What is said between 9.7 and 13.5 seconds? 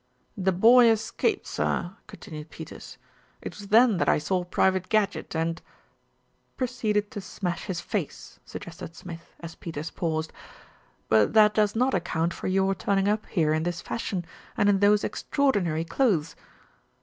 paused. "But that does not account for your turning up